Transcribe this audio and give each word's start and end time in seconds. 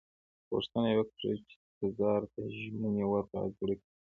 غوښتنه 0.51 0.87
یې 0.91 0.97
وکړه 0.97 1.17
چې 1.47 1.55
تزار 1.79 2.21
ته 2.33 2.41
ژمنې 2.57 3.03
ور 3.07 3.23
په 3.31 3.37
زړه 3.41 3.51
کړي. 3.57 3.75